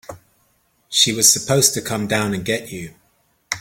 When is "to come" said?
1.75-2.07